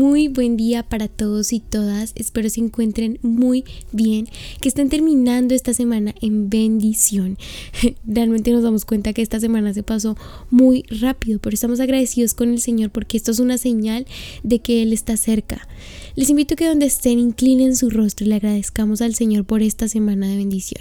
[0.00, 2.12] Muy buen día para todos y todas.
[2.14, 4.28] Espero se encuentren muy bien,
[4.62, 7.36] que estén terminando esta semana en bendición.
[8.06, 10.16] Realmente nos damos cuenta que esta semana se pasó
[10.48, 14.06] muy rápido, pero estamos agradecidos con el Señor porque esto es una señal
[14.42, 15.68] de que Él está cerca.
[16.16, 19.60] Les invito a que donde estén inclinen su rostro y le agradezcamos al Señor por
[19.60, 20.80] esta semana de bendición.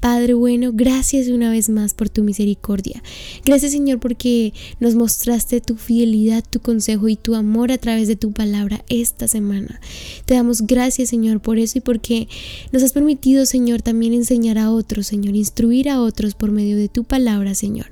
[0.00, 3.02] Padre bueno, gracias una vez más por tu misericordia.
[3.44, 8.14] Gracias Señor porque nos mostraste tu fidelidad, tu consejo y tu amor a través de
[8.14, 9.80] tu palabra esta semana.
[10.24, 12.28] Te damos gracias Señor por eso y porque
[12.70, 16.88] nos has permitido Señor también enseñar a otros, Señor, instruir a otros por medio de
[16.88, 17.86] tu palabra Señor.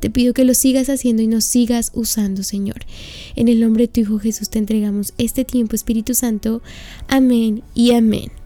[0.00, 2.86] Te pido que lo sigas haciendo y nos sigas usando Señor.
[3.36, 6.60] En el nombre de tu Hijo Jesús te entregamos este tiempo Espíritu Santo.
[7.06, 8.41] Amén y amén.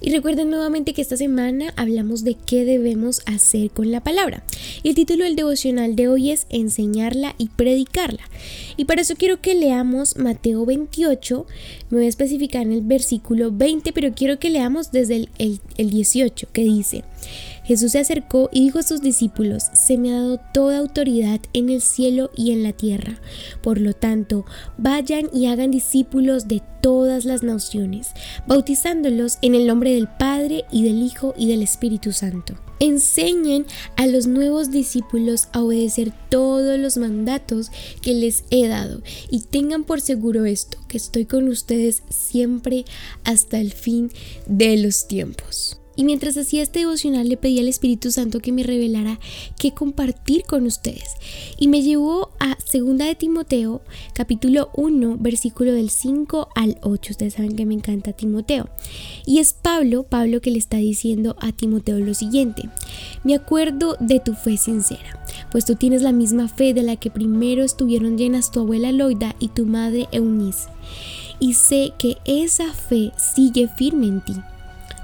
[0.00, 4.42] Y recuerden nuevamente que esta semana hablamos de qué debemos hacer con la palabra.
[4.82, 8.22] Y el título del devocional de hoy es enseñarla y predicarla.
[8.76, 11.46] Y para eso quiero que leamos Mateo 28.
[11.90, 15.60] Me voy a especificar en el versículo 20, pero quiero que leamos desde el, el,
[15.76, 17.02] el 18, que dice,
[17.68, 21.68] Jesús se acercó y dijo a sus discípulos, se me ha dado toda autoridad en
[21.68, 23.20] el cielo y en la tierra.
[23.60, 24.46] Por lo tanto,
[24.78, 28.08] vayan y hagan discípulos de todas las naciones,
[28.46, 32.54] bautizándolos en el nombre del Padre y del Hijo y del Espíritu Santo.
[32.80, 39.40] Enseñen a los nuevos discípulos a obedecer todos los mandatos que les he dado y
[39.40, 42.86] tengan por seguro esto, que estoy con ustedes siempre
[43.24, 44.10] hasta el fin
[44.46, 45.78] de los tiempos.
[45.98, 49.18] Y mientras hacía este devocional le pedí al Espíritu Santo que me revelara
[49.58, 51.16] qué compartir con ustedes.
[51.58, 53.82] Y me llevó a 2 de Timoteo,
[54.12, 57.10] capítulo 1, versículo del 5 al 8.
[57.10, 58.68] Ustedes saben que me encanta Timoteo.
[59.26, 62.70] Y es Pablo, Pablo que le está diciendo a Timoteo lo siguiente.
[63.24, 67.10] Me acuerdo de tu fe sincera, pues tú tienes la misma fe de la que
[67.10, 70.68] primero estuvieron llenas tu abuela Loida y tu madre Eunice.
[71.40, 74.34] Y sé que esa fe sigue firme en ti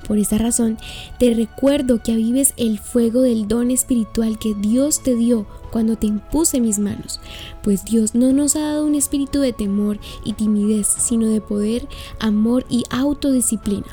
[0.06, 0.78] por esa razón,
[1.18, 6.06] te recuerdo que avives el fuego del don espiritual que Dios te dio cuando te
[6.06, 7.20] impuse mis manos,
[7.62, 11.88] pues Dios no nos ha dado un espíritu de temor y timidez, sino de poder,
[12.20, 13.86] amor y autodisciplina.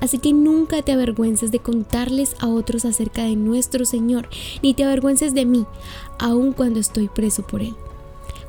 [0.00, 4.28] Así que nunca te avergüences de contarles a otros acerca de nuestro Señor,
[4.62, 5.66] ni te avergüences de mí,
[6.20, 7.74] aun cuando estoy preso por Él.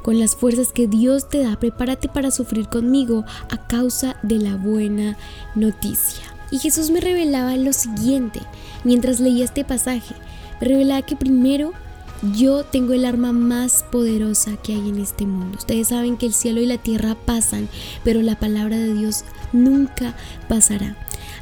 [0.03, 4.55] Con las fuerzas que Dios te da, prepárate para sufrir conmigo a causa de la
[4.55, 5.17] buena
[5.55, 6.34] noticia.
[6.51, 8.41] Y Jesús me revelaba lo siguiente
[8.83, 10.15] mientras leía este pasaje.
[10.61, 11.73] Me revelaba que primero
[12.33, 15.57] yo tengo el arma más poderosa que hay en este mundo.
[15.57, 17.67] Ustedes saben que el cielo y la tierra pasan,
[18.03, 20.15] pero la palabra de Dios nunca
[20.47, 20.95] pasará.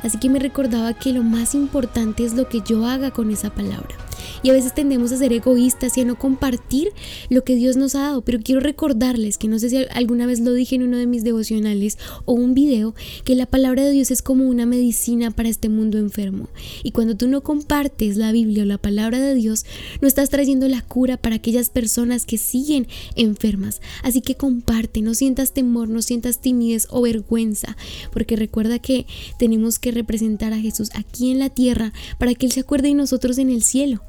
[0.04, 3.50] Así que me recordaba que lo más importante es lo que yo haga con esa
[3.50, 3.96] palabra.
[4.44, 6.90] Y a veces tendemos a ser egoístas y a no compartir
[7.30, 8.22] lo que Dios nos ha dado.
[8.22, 11.24] Pero quiero recordarles que no sé si alguna vez lo dije en uno de mis
[11.24, 12.94] devocionales o un video,
[13.24, 16.50] que la palabra de Dios es como una medicina para este mundo enfermo.
[16.84, 19.66] Y cuando tú no compartes la Biblia o la palabra de Dios,
[20.02, 23.82] no estás trayendo la cura para aquellas personas que siguen enfermas.
[24.04, 27.78] Así que comparte, no sientas temor, no sientas timidez o vergüenza,
[28.12, 29.06] porque recuerda que
[29.40, 32.96] tenemos que representar a Jesús aquí en la tierra para que Él se acuerde de
[32.96, 34.02] nosotros en el cielo.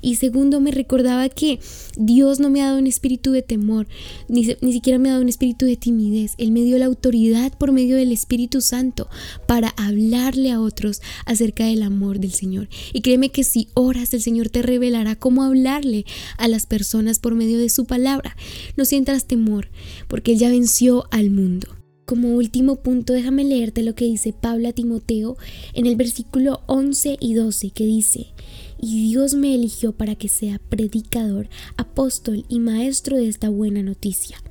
[0.00, 1.60] Y segundo, me recordaba que
[1.96, 3.86] Dios no me ha dado un espíritu de temor,
[4.28, 6.34] ni, ni siquiera me ha dado un espíritu de timidez.
[6.38, 9.08] Él me dio la autoridad por medio del Espíritu Santo
[9.46, 12.68] para hablarle a otros acerca del amor del Señor.
[12.92, 16.04] Y créeme que si oras, el Señor te revelará cómo hablarle
[16.38, 18.36] a las personas por medio de su palabra.
[18.76, 19.68] No sientas temor,
[20.08, 21.81] porque Él ya venció al mundo.
[22.04, 25.36] Como último punto, déjame leerte lo que dice Pablo a Timoteo
[25.72, 28.32] en el versículo 11 y 12, que dice,
[28.80, 34.42] y Dios me eligió para que sea predicador, apóstol y maestro de esta buena noticia.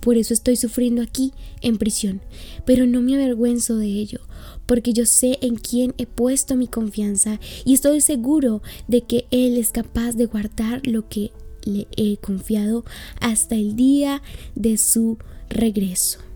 [0.00, 1.32] Por eso estoy sufriendo aquí,
[1.62, 2.20] en prisión,
[2.66, 4.20] pero no me avergüenzo de ello,
[4.66, 9.56] porque yo sé en quién he puesto mi confianza y estoy seguro de que Él
[9.56, 11.32] es capaz de guardar lo que
[11.64, 12.84] le he confiado
[13.18, 14.22] hasta el día
[14.54, 15.16] de su
[15.48, 16.27] regreso.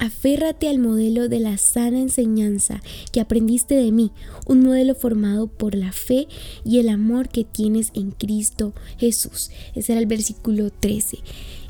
[0.00, 2.80] Aférrate al modelo de la sana enseñanza
[3.12, 4.12] que aprendiste de mí,
[4.46, 6.26] un modelo formado por la fe
[6.64, 9.50] y el amor que tienes en Cristo Jesús.
[9.74, 11.18] Ese era el versículo 13.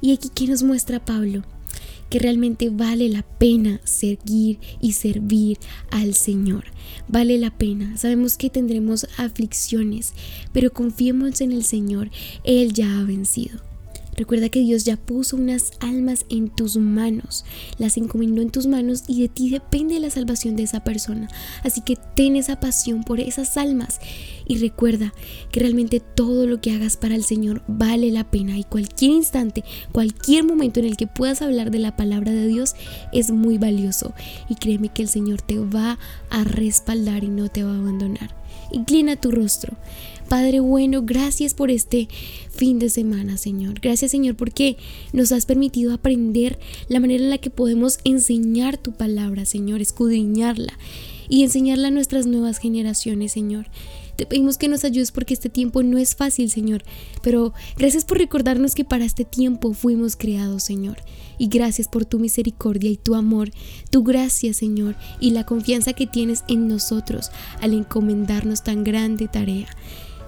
[0.01, 1.43] Y aquí que nos muestra Pablo
[2.09, 5.59] que realmente vale la pena seguir y servir
[5.91, 6.67] al Señor.
[7.09, 7.97] Vale la pena.
[7.97, 10.13] Sabemos que tendremos aflicciones,
[10.53, 12.11] pero confiemos en el Señor.
[12.45, 13.70] Él ya ha vencido.
[14.21, 17.47] Recuerda que Dios ya puso unas almas en tus manos,
[17.79, 21.27] las encomendó en tus manos y de ti depende la salvación de esa persona.
[21.65, 23.99] Así que ten esa pasión por esas almas
[24.47, 25.15] y recuerda
[25.51, 29.65] que realmente todo lo que hagas para el Señor vale la pena y cualquier instante,
[29.91, 32.75] cualquier momento en el que puedas hablar de la palabra de Dios
[33.15, 34.13] es muy valioso
[34.51, 38.39] y créeme que el Señor te va a respaldar y no te va a abandonar.
[38.73, 39.77] Inclina tu rostro.
[40.31, 42.07] Padre bueno, gracias por este
[42.51, 43.81] fin de semana, Señor.
[43.81, 44.77] Gracias, Señor, porque
[45.13, 46.57] nos has permitido aprender
[46.87, 50.73] la manera en la que podemos enseñar tu palabra, Señor, escudriñarla
[51.29, 53.67] y enseñarla a nuestras nuevas generaciones, Señor.
[54.15, 56.85] Te pedimos que nos ayudes porque este tiempo no es fácil, Señor,
[57.25, 60.99] pero gracias por recordarnos que para este tiempo fuimos creados, Señor.
[61.39, 63.51] Y gracias por tu misericordia y tu amor,
[63.91, 69.67] tu gracia, Señor, y la confianza que tienes en nosotros al encomendarnos tan grande tarea.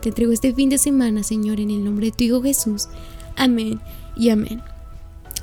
[0.02, 2.88] Te entrego este fin de semana, Señor, en el nombre de tu Hijo Jesús.
[3.37, 3.81] Amén
[4.16, 4.60] y amén.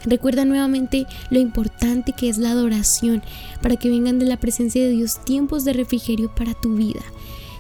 [0.04, 3.24] Recuerda nuevamente lo importante que es la adoración
[3.62, 7.00] para que vengan de la presencia de Dios tiempos de refrigerio para tu vida.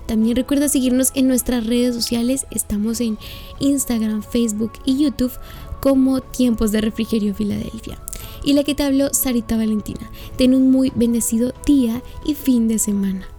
[0.07, 2.45] También recuerda seguirnos en nuestras redes sociales.
[2.51, 3.17] Estamos en
[3.59, 5.31] Instagram, Facebook y YouTube
[5.79, 7.97] como Tiempos de Refrigerio Filadelfia.
[8.43, 10.11] Y la que te habló, Sarita Valentina.
[10.37, 13.38] Ten un muy bendecido día y fin de semana.